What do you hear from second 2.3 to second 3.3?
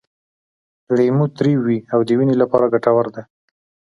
لپاره ګټور دی.